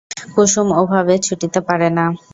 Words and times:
কুসুম 0.33 0.67
ওভাবে 0.81 1.15
ছুটিতে 1.25 1.59
পারে 1.67 1.87
না। 1.97 2.05